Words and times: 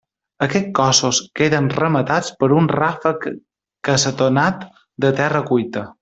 Aquests 0.43 0.71
cossos 0.79 1.17
queden 1.41 1.67
rematats 1.73 2.31
per 2.39 2.49
un 2.61 2.69
ràfec 2.73 3.27
cassetonat 3.89 4.65
de 5.07 5.13
terra 5.21 5.43
cuita. 5.51 5.85